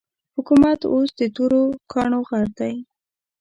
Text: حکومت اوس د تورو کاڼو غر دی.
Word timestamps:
حکومت 0.35 0.79
اوس 0.91 1.09
د 1.19 1.21
تورو 1.35 1.63
کاڼو 1.91 2.19
غر 2.29 2.47
دی. 2.59 2.73